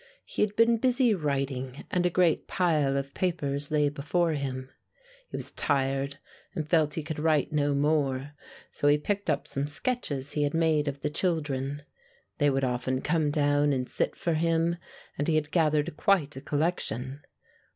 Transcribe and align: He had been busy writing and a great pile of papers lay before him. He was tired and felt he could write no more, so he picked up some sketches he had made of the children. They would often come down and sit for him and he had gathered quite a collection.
He 0.25 0.41
had 0.41 0.55
been 0.55 0.77
busy 0.79 1.13
writing 1.13 1.85
and 1.91 2.07
a 2.07 2.09
great 2.09 2.47
pile 2.47 2.97
of 2.97 3.13
papers 3.13 3.69
lay 3.69 3.87
before 3.87 4.33
him. 4.33 4.71
He 5.29 5.37
was 5.37 5.51
tired 5.51 6.17
and 6.55 6.67
felt 6.67 6.95
he 6.95 7.03
could 7.03 7.19
write 7.19 7.53
no 7.53 7.75
more, 7.75 8.31
so 8.71 8.87
he 8.87 8.97
picked 8.97 9.29
up 9.29 9.47
some 9.47 9.67
sketches 9.67 10.31
he 10.31 10.41
had 10.41 10.55
made 10.55 10.87
of 10.87 11.01
the 11.01 11.11
children. 11.11 11.83
They 12.39 12.49
would 12.49 12.63
often 12.63 13.01
come 13.01 13.29
down 13.29 13.71
and 13.73 13.87
sit 13.87 14.15
for 14.15 14.33
him 14.33 14.77
and 15.19 15.27
he 15.27 15.35
had 15.35 15.51
gathered 15.51 15.95
quite 15.97 16.35
a 16.35 16.41
collection. 16.41 17.21